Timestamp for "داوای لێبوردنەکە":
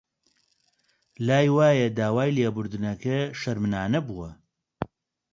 1.97-3.17